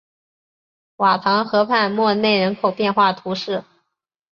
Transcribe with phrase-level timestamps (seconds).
[0.95, 3.63] 瓦唐河畔默内人口变化图示